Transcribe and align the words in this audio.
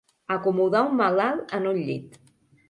Acomodar 0.35 0.81
un 0.87 0.95
malalt 1.01 1.55
en 1.59 1.69
un 1.73 1.79
llit. 1.91 2.19